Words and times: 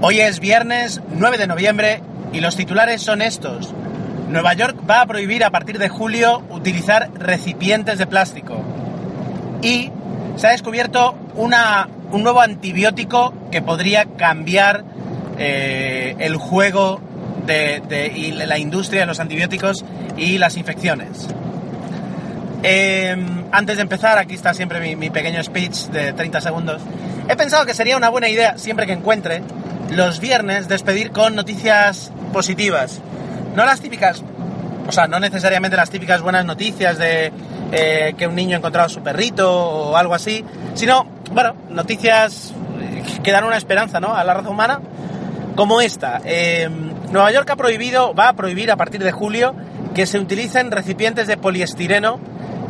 Hoy 0.00 0.20
es 0.20 0.38
viernes 0.38 1.00
9 1.10 1.38
de 1.38 1.48
noviembre 1.48 2.00
y 2.32 2.40
los 2.40 2.54
titulares 2.54 3.02
son 3.02 3.20
estos. 3.20 3.74
Nueva 4.28 4.54
York 4.54 4.76
va 4.88 5.00
a 5.00 5.06
prohibir 5.06 5.42
a 5.42 5.50
partir 5.50 5.76
de 5.78 5.88
julio 5.88 6.44
utilizar 6.50 7.10
recipientes 7.14 7.98
de 7.98 8.06
plástico. 8.06 8.62
Y 9.60 9.90
se 10.36 10.46
ha 10.46 10.50
descubierto 10.50 11.16
una, 11.34 11.88
un 12.12 12.22
nuevo 12.22 12.40
antibiótico 12.40 13.34
que 13.50 13.60
podría 13.60 14.04
cambiar 14.04 14.84
eh, 15.36 16.14
el 16.20 16.36
juego 16.36 17.00
de, 17.44 18.12
y 18.14 18.30
la 18.30 18.56
industria 18.56 19.00
de 19.00 19.06
los 19.06 19.18
antibióticos 19.18 19.84
y 20.16 20.38
las 20.38 20.56
infecciones. 20.56 21.26
Eh, 22.62 23.16
antes 23.50 23.76
de 23.76 23.82
empezar, 23.82 24.16
aquí 24.16 24.34
está 24.34 24.54
siempre 24.54 24.80
mi, 24.80 24.94
mi 24.94 25.10
pequeño 25.10 25.42
speech 25.42 25.86
de 25.86 26.12
30 26.12 26.40
segundos. 26.40 26.82
He 27.28 27.34
pensado 27.34 27.66
que 27.66 27.74
sería 27.74 27.96
una 27.96 28.10
buena 28.10 28.28
idea, 28.28 28.56
siempre 28.58 28.86
que 28.86 28.92
encuentre, 28.92 29.42
los 29.90 30.20
viernes 30.20 30.68
despedir 30.68 31.10
con 31.12 31.34
noticias 31.34 32.12
positivas. 32.32 33.00
No 33.54 33.64
las 33.64 33.80
típicas, 33.80 34.22
o 34.86 34.92
sea, 34.92 35.06
no 35.06 35.18
necesariamente 35.20 35.76
las 35.76 35.90
típicas 35.90 36.20
buenas 36.20 36.44
noticias 36.44 36.98
de 36.98 37.32
eh, 37.72 38.14
que 38.16 38.26
un 38.26 38.34
niño 38.34 38.56
ha 38.56 38.58
encontrado 38.58 38.86
a 38.86 38.90
su 38.90 39.02
perrito 39.02 39.50
o 39.50 39.96
algo 39.96 40.14
así, 40.14 40.44
sino, 40.74 41.06
bueno, 41.32 41.54
noticias 41.70 42.52
que 43.22 43.32
dan 43.32 43.44
una 43.44 43.56
esperanza, 43.56 44.00
¿no? 44.00 44.14
A 44.14 44.24
la 44.24 44.34
raza 44.34 44.50
humana, 44.50 44.80
como 45.56 45.80
esta. 45.80 46.20
Eh, 46.24 46.68
Nueva 47.10 47.32
York 47.32 47.50
ha 47.50 47.56
prohibido, 47.56 48.14
va 48.14 48.28
a 48.28 48.32
prohibir 48.34 48.70
a 48.70 48.76
partir 48.76 49.02
de 49.02 49.12
julio 49.12 49.54
que 49.94 50.06
se 50.06 50.18
utilicen 50.18 50.70
recipientes 50.70 51.26
de 51.26 51.36
poliestireno, 51.36 52.20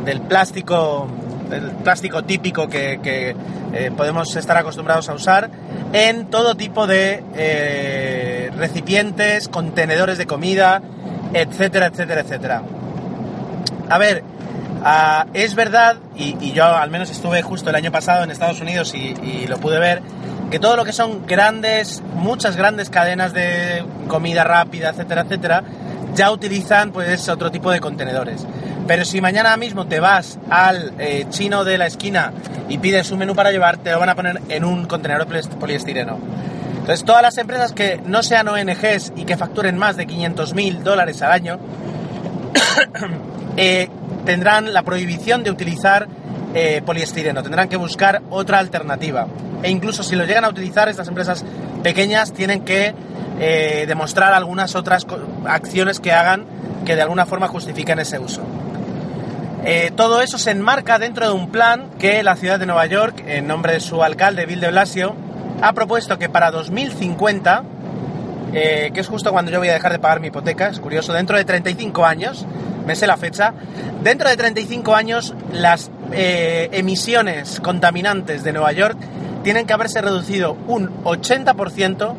del 0.04 0.20
plástico, 0.20 1.08
del 1.48 1.70
plástico 1.70 2.24
típico 2.24 2.68
que, 2.68 3.34
eh, 3.72 3.90
podemos 3.96 4.34
estar 4.36 4.56
acostumbrados 4.56 5.08
a 5.08 5.14
usar, 5.14 5.50
en 5.92 6.26
todo 6.26 6.54
tipo 6.54 6.86
de 6.86 7.22
eh, 7.36 8.50
recipientes, 8.56 9.48
contenedores 9.48 10.18
de 10.18 10.26
comida, 10.26 10.82
etcétera, 11.32 11.86
etcétera, 11.86 12.20
etcétera. 12.22 12.62
A 13.90 13.98
ver, 13.98 14.22
ah, 14.84 15.26
es 15.34 15.54
verdad, 15.54 15.96
y, 16.16 16.52
yo 16.52 16.64
al 16.64 16.90
menos 16.90 17.10
estuve 17.10 17.42
justo 17.42 17.70
el 17.70 17.76
año 17.76 17.92
pasado 17.92 18.24
en 18.24 18.30
Estados 18.30 18.60
Unidos 18.60 18.94
y 18.94 19.46
lo 19.46 19.58
pude 19.58 19.78
ver, 19.78 20.02
que 20.50 20.58
todo 20.58 20.76
lo 20.76 20.84
que 20.84 20.92
son 20.92 21.26
grandes, 21.26 22.02
muchas 22.14 22.56
grandes 22.56 22.90
cadenas 22.90 23.32
de 23.32 23.84
comida 24.08 24.44
rápida, 24.44 24.90
etcétera, 24.90 25.22
etcétera, 25.22 25.62
ya 26.14 26.30
utilizan 26.30 26.92
pues 26.92 27.28
otro 27.28 27.50
tipo 27.50 27.70
de 27.70 27.80
contenedores. 27.80 28.46
Pero 28.86 29.04
si 29.04 29.20
mañana 29.20 29.56
mismo 29.56 29.86
te 29.86 30.00
vas 30.00 30.38
al 30.48 30.94
eh, 30.98 31.26
chino 31.28 31.64
de 31.64 31.76
la 31.76 31.86
esquina 31.86 32.32
y 32.68 32.78
pides 32.78 33.10
un 33.10 33.18
menú 33.18 33.34
para 33.34 33.52
llevar, 33.52 33.76
te 33.76 33.90
lo 33.90 34.00
van 34.00 34.08
a 34.08 34.14
poner 34.14 34.40
en 34.48 34.64
un 34.64 34.86
contenedor 34.86 35.26
poliestireno. 35.60 36.18
Entonces, 36.88 37.04
todas 37.04 37.20
las 37.20 37.36
empresas 37.36 37.72
que 37.72 38.00
no 38.06 38.22
sean 38.22 38.48
ONGs 38.48 39.12
y 39.14 39.24
que 39.26 39.36
facturen 39.36 39.76
más 39.76 39.98
de 39.98 40.06
500 40.06 40.54
mil 40.54 40.82
dólares 40.82 41.20
al 41.20 41.32
año, 41.32 41.58
eh, 43.58 43.90
tendrán 44.24 44.72
la 44.72 44.82
prohibición 44.82 45.42
de 45.42 45.50
utilizar 45.50 46.08
eh, 46.54 46.80
poliestireno, 46.84 47.42
tendrán 47.42 47.68
que 47.68 47.76
buscar 47.76 48.22
otra 48.30 48.58
alternativa. 48.58 49.26
E 49.62 49.70
incluso 49.70 50.02
si 50.02 50.16
lo 50.16 50.24
llegan 50.24 50.46
a 50.46 50.48
utilizar, 50.48 50.88
estas 50.88 51.08
empresas 51.08 51.44
pequeñas 51.82 52.32
tienen 52.32 52.64
que 52.64 52.94
eh, 53.40 53.84
demostrar 53.86 54.32
algunas 54.32 54.74
otras 54.74 55.06
acciones 55.46 56.00
que 56.00 56.12
hagan 56.12 56.44
que 56.84 56.96
de 56.96 57.02
alguna 57.02 57.24
forma 57.24 57.46
justifiquen 57.46 58.00
ese 58.00 58.18
uso. 58.18 58.42
Eh, 59.64 59.92
todo 59.94 60.22
eso 60.22 60.38
se 60.38 60.50
enmarca 60.50 60.98
dentro 60.98 61.26
de 61.26 61.32
un 61.32 61.50
plan 61.50 61.90
que 61.98 62.22
la 62.22 62.34
ciudad 62.34 62.58
de 62.58 62.66
Nueva 62.66 62.86
York, 62.86 63.22
en 63.26 63.46
nombre 63.46 63.74
de 63.74 63.80
su 63.80 64.02
alcalde 64.02 64.46
Bill 64.46 64.60
de 64.60 64.70
Blasio, 64.70 65.14
ha 65.62 65.72
propuesto 65.72 66.18
que 66.18 66.28
para 66.28 66.50
2050, 66.50 67.62
eh, 68.54 68.90
que 68.92 69.00
es 69.00 69.06
justo 69.06 69.30
cuando 69.30 69.52
yo 69.52 69.58
voy 69.58 69.68
a 69.68 69.74
dejar 69.74 69.92
de 69.92 69.98
pagar 70.00 70.20
mi 70.20 70.28
hipoteca, 70.28 70.68
es 70.68 70.80
curioso, 70.80 71.12
dentro 71.12 71.36
de 71.36 71.44
35 71.44 72.04
años, 72.04 72.44
me 72.86 72.96
sé 72.96 73.06
la 73.06 73.16
fecha, 73.16 73.52
dentro 74.02 74.28
de 74.28 74.36
35 74.36 74.94
años 74.94 75.34
las 75.52 75.90
emisiones 76.10 77.60
contaminantes 77.60 78.42
de 78.42 78.52
Nueva 78.52 78.72
York 78.72 78.96
tienen 79.42 79.66
que 79.66 79.74
haberse 79.74 80.00
reducido 80.00 80.56
un 80.66 81.04
80% 81.04 82.14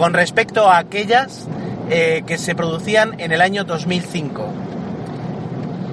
con 0.00 0.14
respecto 0.14 0.66
a 0.66 0.78
aquellas 0.78 1.46
eh, 1.90 2.22
que 2.26 2.38
se 2.38 2.54
producían 2.54 3.20
en 3.20 3.32
el 3.32 3.42
año 3.42 3.64
2005. 3.64 4.46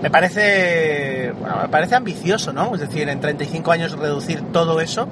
Me 0.02 0.10
parece, 0.10 1.34
bueno, 1.38 1.58
me 1.64 1.68
parece 1.68 1.96
ambicioso, 1.96 2.54
¿no? 2.54 2.74
Es 2.74 2.80
decir, 2.80 3.10
en 3.10 3.20
35 3.20 3.70
años 3.70 3.92
reducir 4.00 4.42
todo 4.54 4.80
eso. 4.80 5.10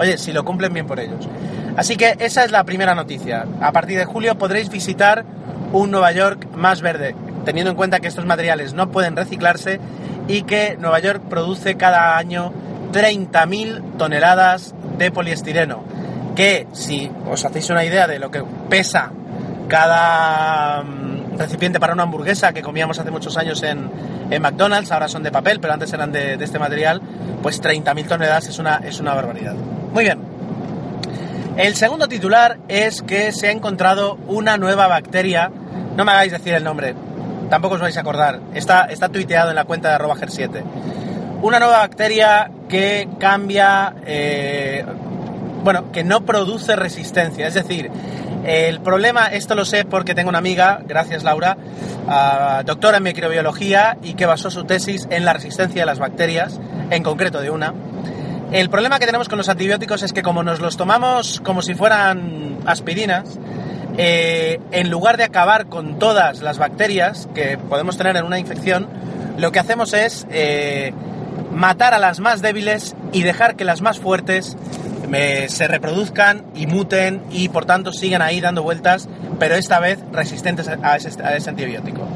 Oye, 0.00 0.16
si 0.16 0.32
lo 0.32 0.46
cumplen 0.46 0.72
bien 0.72 0.86
por 0.86 0.98
ellos. 0.98 1.28
Así 1.76 1.96
que 1.96 2.16
esa 2.20 2.44
es 2.44 2.52
la 2.52 2.64
primera 2.64 2.94
noticia. 2.94 3.44
A 3.60 3.70
partir 3.70 3.98
de 3.98 4.06
julio 4.06 4.38
podréis 4.38 4.70
visitar 4.70 5.26
un 5.74 5.90
Nueva 5.90 6.10
York 6.12 6.46
más 6.54 6.80
verde, 6.80 7.14
teniendo 7.44 7.72
en 7.72 7.76
cuenta 7.76 8.00
que 8.00 8.08
estos 8.08 8.24
materiales 8.24 8.72
no 8.72 8.90
pueden 8.90 9.14
reciclarse 9.14 9.78
y 10.26 10.44
que 10.44 10.78
Nueva 10.80 11.00
York 11.00 11.20
produce 11.28 11.74
cada 11.74 12.16
año 12.16 12.50
30.000 12.94 13.98
toneladas 13.98 14.74
de 14.96 15.10
poliestireno. 15.10 15.93
Que 16.34 16.66
si 16.72 17.10
os 17.30 17.44
hacéis 17.44 17.70
una 17.70 17.84
idea 17.84 18.06
de 18.06 18.18
lo 18.18 18.30
que 18.30 18.42
pesa 18.68 19.10
cada 19.68 20.82
mm, 20.82 21.38
recipiente 21.38 21.80
para 21.80 21.92
una 21.92 22.04
hamburguesa 22.04 22.52
que 22.52 22.62
comíamos 22.62 22.98
hace 22.98 23.10
muchos 23.10 23.36
años 23.36 23.62
en, 23.62 23.90
McDonald's, 24.40 24.90
ahora 24.90 25.06
son 25.06 25.22
de 25.22 25.30
papel, 25.30 25.60
pero 25.60 25.74
antes 25.74 25.92
eran 25.92 26.10
de, 26.10 26.34
este 26.34 26.58
material, 26.58 27.00
pues 27.42 27.62
30.000 27.62 28.08
toneladas 28.08 28.48
es 28.48 28.58
una, 28.58 28.76
es 28.84 28.98
una 28.98 29.14
barbaridad. 29.14 29.54
Muy 29.92 30.04
bien. 30.04 30.18
El 31.56 31.76
segundo 31.76 32.08
titular 32.08 32.58
es 32.66 33.02
que 33.02 33.30
se 33.30 33.46
ha 33.46 33.50
encontrado 33.52 34.18
una 34.26 34.56
nueva 34.56 34.88
bacteria, 34.88 35.52
no 35.96 36.04
me 36.04 36.10
hagáis 36.10 36.32
decir 36.32 36.52
el 36.54 36.64
nombre, 36.64 36.96
tampoco 37.48 37.76
os 37.76 37.80
vais 37.80 37.96
a 37.96 38.00
acordar, 38.00 38.40
está, 38.54 38.86
está 38.86 39.08
tuiteado 39.08 39.50
en 39.50 39.56
la 39.56 39.64
cuenta 39.64 39.88
de 39.90 39.94
arroba 39.94 40.16
ger7. 40.16 40.62
Una 41.42 41.60
nueva 41.60 41.78
bacteria 41.78 42.50
que 42.68 43.08
cambia, 43.20 43.94
eh, 44.04 44.84
bueno, 45.64 45.90
que 45.90 46.04
no 46.04 46.24
produce 46.24 46.76
resistencia, 46.76 47.46
es 47.46 47.54
decir, 47.54 47.90
el 48.44 48.80
problema, 48.80 49.28
esto 49.28 49.54
lo 49.54 49.64
sé 49.64 49.86
porque 49.86 50.14
tengo 50.14 50.28
una 50.28 50.38
amiga, 50.38 50.82
gracias 50.86 51.24
Laura, 51.24 51.56
ah, 52.06 52.62
doctora 52.64 52.98
en 52.98 53.02
microbiología 53.02 53.96
y 54.02 54.14
que 54.14 54.26
basó 54.26 54.50
su 54.50 54.64
tesis 54.64 55.08
en 55.10 55.24
la 55.24 55.32
resistencia 55.32 55.82
de 55.82 55.86
las 55.86 55.98
bacterias, 55.98 56.60
en 56.90 57.02
concreto 57.02 57.40
de 57.40 57.50
una. 57.50 57.72
El 58.52 58.68
problema 58.68 58.98
que 58.98 59.06
tenemos 59.06 59.30
con 59.30 59.38
los 59.38 59.48
antibióticos 59.48 60.02
es 60.02 60.12
que 60.12 60.22
como 60.22 60.42
nos 60.42 60.60
los 60.60 60.76
tomamos 60.76 61.40
como 61.40 61.62
si 61.62 61.74
fueran 61.74 62.58
aspirinas, 62.66 63.38
eh, 63.96 64.60
en 64.72 64.90
lugar 64.90 65.16
de 65.16 65.24
acabar 65.24 65.66
con 65.66 65.98
todas 65.98 66.42
las 66.42 66.58
bacterias 66.58 67.28
que 67.34 67.56
podemos 67.56 67.96
tener 67.96 68.16
en 68.16 68.24
una 68.24 68.38
infección, 68.38 68.88
lo 69.38 69.52
que 69.52 69.58
hacemos 69.58 69.94
es 69.94 70.26
eh, 70.30 70.92
matar 71.54 71.94
a 71.94 71.98
las 71.98 72.20
más 72.20 72.42
débiles 72.42 72.94
y 73.12 73.22
dejar 73.22 73.56
que 73.56 73.64
las 73.64 73.80
más 73.80 73.98
fuertes 73.98 74.56
se 75.48 75.68
reproduzcan 75.68 76.44
y 76.54 76.66
muten 76.66 77.22
y 77.30 77.48
por 77.48 77.64
tanto 77.64 77.92
sigan 77.92 78.22
ahí 78.22 78.40
dando 78.40 78.62
vueltas, 78.62 79.08
pero 79.38 79.54
esta 79.54 79.80
vez 79.80 79.98
resistentes 80.12 80.68
a 80.68 80.96
ese, 80.96 81.50
antibiótico. 81.50 82.06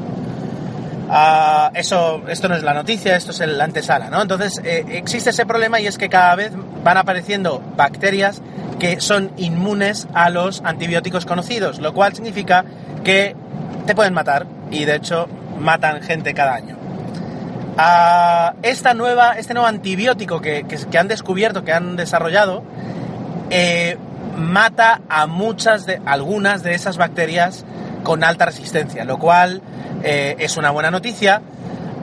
Ah, 1.11 1.71
eso, 1.73 2.21
esto 2.27 2.47
no 2.49 2.55
es 2.55 2.61
la 2.63 2.73
noticia, 2.73 3.15
esto 3.15 3.31
es 3.31 3.39
el 3.39 3.59
antesala, 3.59 4.09
¿no? 4.09 4.21
Entonces, 4.21 4.61
eh, 4.63 4.85
existe 4.89 5.31
ese 5.31 5.45
problema 5.45 5.79
y 5.79 5.87
es 5.87 5.97
que 5.97 6.07
cada 6.07 6.35
vez 6.35 6.51
van 6.83 6.97
apareciendo 6.97 7.63
bacterias 7.75 8.41
que 8.79 9.01
son 9.01 9.31
inmunes 9.37 10.07
a 10.13 10.29
los 10.29 10.61
antibióticos 10.63 11.25
conocidos, 11.25 11.79
lo 11.79 11.93
cual 11.93 12.13
significa 12.13 12.63
que 13.03 13.35
te 13.87 13.95
pueden 13.95 14.13
matar 14.13 14.45
y 14.71 14.85
de 14.85 14.95
hecho 14.95 15.27
matan 15.59 16.01
gente 16.01 16.33
cada 16.35 16.53
año. 16.53 16.77
Ah, 17.77 18.53
esta 18.61 18.93
nueva, 18.93 19.33
este 19.37 19.53
nuevo 19.53 19.67
antibiótico 19.67 20.41
que- 20.41 20.65
que 20.65 20.97
han 20.97 21.07
descubierto, 21.07 21.63
que 21.63 21.73
han 21.73 21.95
desarrollado, 21.95 22.63
eh, 23.49 23.97
mata 24.37 25.01
a 25.09 25.27
muchas 25.27 25.85
de 25.85 26.01
algunas 26.05 26.63
de 26.63 26.73
esas 26.73 26.97
bacterias 26.97 27.65
con 28.03 28.23
alta 28.23 28.45
resistencia, 28.45 29.03
lo 29.05 29.17
cual 29.17 29.61
eh, 30.03 30.35
es 30.39 30.57
una 30.57 30.71
buena 30.71 30.91
noticia. 30.91 31.41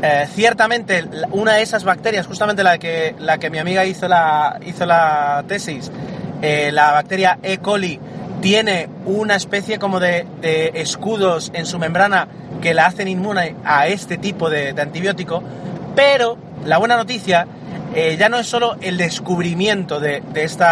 Eh, 0.03 0.27
ciertamente, 0.35 1.05
una 1.31 1.55
de 1.55 1.63
esas 1.63 1.85
bacterias, 1.85 2.27
justamente 2.27 2.63
la 2.63 2.79
que, 2.79 3.15
la 3.19 3.39
que 3.39 3.49
mi 3.51 3.59
amiga 3.59 3.85
hizo 3.85 4.09
la, 4.09 4.61
hizo 4.67 4.85
la 4.87 5.45
tesis, 5.49 5.91
la 6.43 6.93
bacteria 6.93 7.39
E. 7.43 7.59
coli, 7.59 7.99
tiene 8.41 8.89
una 9.07 9.37
especie 9.37 9.79
como 9.79 9.99
de, 9.99 10.27
escudos 10.75 11.51
en 11.55 11.67
su 11.67 11.79
membrana 11.79 12.29
que 12.61 12.75
la 12.75 12.87
hacen 12.87 13.09
inmune 13.09 13.57
a 13.65 13.87
este 13.87 14.19
tipo 14.19 14.51
de, 14.51 14.75
antibiótico, 14.81 15.43
pero 15.95 16.37
la 16.65 16.79
buena 16.79 16.97
noticia 16.97 17.47
eh, 17.97 18.17
ya 18.17 18.29
no 18.29 18.39
es 18.39 18.47
solo 18.47 18.77
el 18.81 18.97
descubrimiento 18.97 19.99
de, 19.99 20.23
este 20.37 20.65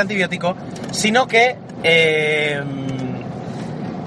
antibiótico, 0.00 0.54
sino 0.92 1.26
que 1.26 1.56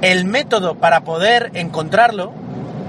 el 0.01 0.25
método 0.25 0.75
para 0.75 1.01
poder 1.01 1.51
encontrarlo 1.55 2.31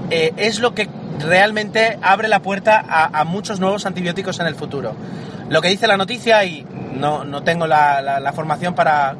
es 0.09 0.59
lo 0.59 0.73
que 0.73 0.87
realmente 1.19 1.97
abre 2.01 2.27
la 2.27 2.39
puerta 2.39 2.83
a, 2.87 3.23
muchos 3.23 3.59
nuevos 3.59 3.85
antibióticos 3.85 4.39
en 4.39 4.47
el 4.47 4.55
futuro. 4.55 4.95
Lo 5.49 5.61
que 5.61 5.69
dice 5.69 5.87
la 5.87 5.97
noticia, 5.97 6.43
y 6.45 6.65
no, 6.93 7.23
no 7.23 7.43
tengo 7.43 7.67
la, 7.67 8.31
formación 8.35 8.75
para 8.75 9.15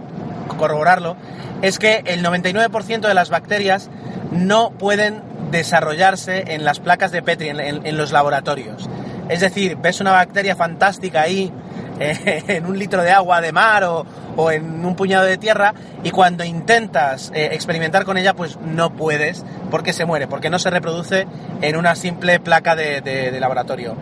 corroborarlo, 0.58 1.16
es 1.62 1.80
que 1.80 2.04
el 2.06 2.24
99% 2.24 3.08
de 3.08 3.14
las 3.14 3.30
bacterias 3.30 3.90
no 4.32 4.72
pueden 4.72 5.22
desarrollarse 5.52 6.54
en 6.54 6.66
las 6.66 6.80
placas 6.80 7.12
de 7.12 7.22
Petri, 7.22 7.50
en, 7.50 7.98
los 7.98 8.12
laboratorios. 8.12 8.90
Es 9.30 9.40
decir, 9.40 9.78
ves 9.78 10.02
una 10.02 10.12
bacteria 10.12 10.56
fantástica 10.56 11.22
ahí 11.22 11.52
en 12.00 12.66
un 12.66 12.78
litro 12.78 13.02
de 13.04 13.12
agua 13.12 13.42
de 13.42 13.52
mar 13.52 13.84
o, 13.84 14.06
o 14.36 14.52
en 14.52 14.86
un 14.86 14.96
puñado 14.96 15.26
de 15.26 15.38
tierra 15.38 15.74
y 16.04 16.12
cuando 16.12 16.44
intentas 16.44 17.32
eh, 17.34 17.50
experimentar 17.54 18.06
con 18.06 18.18
ella 18.18 18.34
pues 18.34 18.58
no 18.60 18.94
puedes 18.94 19.44
porque 19.72 19.94
se 19.94 20.06
muere, 20.06 20.28
porque 20.28 20.50
no 20.50 20.60
se 20.60 20.70
reproduce 20.70 21.28
en 21.62 21.76
una 21.76 21.96
simple 21.96 22.40
placa 22.40 22.76
de, 22.76 23.38
laboratorio. 23.40 23.96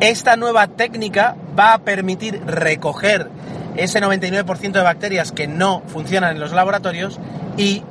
Esta 0.00 0.36
nueva 0.36 0.68
técnica 0.68 1.36
va 1.58 1.74
a 1.74 1.78
permitir 1.78 2.40
recoger 2.44 3.28
ese 3.76 4.00
99% 4.00 4.72
de 4.72 4.82
bacterias 4.82 5.32
que 5.32 5.46
no 5.48 5.82
funcionan 5.86 6.32
en 6.32 6.40
los 6.40 6.52
laboratorios 6.52 7.18
y, 7.56 7.82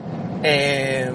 eh, 0.44 1.12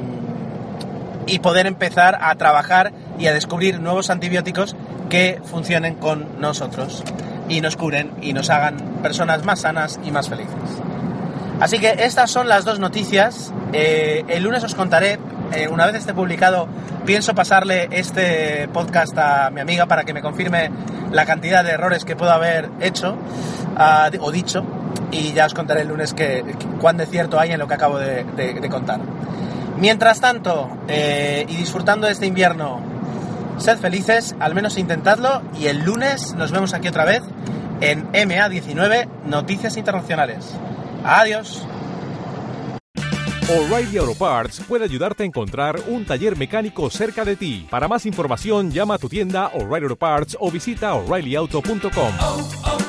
y 1.27 1.39
poder 1.39 1.67
empezar 1.67 2.19
a 2.21 2.35
trabajar 2.35 2.93
y 3.19 3.27
a 3.27 3.33
descubrir 3.33 3.81
nuevos 3.81 4.11
antibióticos 4.11 4.77
que 5.13 5.43
funcionen 5.45 5.97
con 5.97 6.41
nosotros 6.41 7.05
y 7.47 7.61
nos 7.61 7.77
curen 7.77 8.13
y 8.23 8.33
nos 8.33 8.49
hagan 8.49 8.79
personas 9.03 9.45
más 9.45 9.61
sanas 9.61 10.01
y 10.03 10.11
más 10.11 10.31
felices. 10.31 10.55
Así 11.61 11.79
que 11.79 11.95
estas 11.99 12.31
son 12.31 12.49
las 12.49 12.65
dos 12.65 12.79
noticias. 12.79 13.53
Eh, 13.75 14.25
el 14.29 14.43
lunes 14.43 14.65
os 14.65 14.75
contaré, 14.75 15.19
eh, 15.53 15.69
una 15.69 15.85
vez 15.85 15.97
esté 15.97 16.15
publicado, 16.15 16.67
pienso 17.05 17.35
pasarle 17.35 17.89
este 17.91 18.69
podcast 18.69 19.15
a 19.19 19.51
mi 19.51 19.61
amiga 19.61 19.85
para 19.85 20.05
que 20.05 20.15
me 20.15 20.23
confirme 20.23 20.71
la 21.11 21.27
cantidad 21.27 21.63
de 21.63 21.73
errores 21.73 22.07
que 22.07 22.17
puedo 22.17 22.33
haber 22.33 22.71
hecho 22.81 23.15
ah, 23.77 24.09
o 24.19 24.33
dicho 24.33 24.65
y 25.11 25.35
ya 25.35 25.45
os 25.45 25.53
contaré 25.53 25.83
el 25.83 25.89
lunes 25.89 26.15
que, 26.15 26.43
cuán 26.81 26.97
de 26.97 27.05
cierto 27.05 27.39
hay 27.39 27.51
en 27.51 27.59
lo 27.59 27.69
que 27.69 27.75
acabo 27.75 27.99
de, 27.99 28.25
contar. 28.71 29.01
Mientras 29.77 30.23
tanto, 30.23 30.71
eh, 30.89 31.45
y 31.47 31.57
disfrutando 31.57 32.07
de 32.07 32.15
este 32.15 32.25
invierno 32.25 32.92
Sed 33.59 33.79
felices, 33.79 34.35
al 34.41 34.55
menos 34.55 34.79
intentadlo 34.79 35.43
y 35.59 35.67
el 35.67 35.81
lunes 35.81 36.35
nos 36.35 36.51
vemos 36.51 36.75
aquí 36.75 36.89
otra 36.89 37.05
vez 37.05 37.23
en 37.81 38.11
MA19 38.13 39.09
Noticias 39.27 39.77
Internacionales. 39.77 40.55
Adiós. 41.05 41.67
O'Reilly 43.49 43.99
Auto 43.99 44.15
Parts 44.15 44.61
puede 44.67 44.85
ayudarte 44.85 45.25
a 45.25 45.27
encontrar 45.27 45.79
un 45.89 46.07
taller 46.07 46.39
mecánico 46.39 46.89
cerca 46.91 47.25
de 47.25 47.37
ti. 47.37 47.67
Para 47.69 47.89
más 47.89 48.07
información, 48.07 48.71
llama 48.71 48.95
a 48.95 48.99
tu 48.99 49.09
tienda 49.09 49.49
O'Reilly 49.49 49.85
Auto 49.85 49.97
Parts 49.97 50.37
o 50.41 50.51
visita 50.51 50.95
oreillyauto.com. 50.95 52.82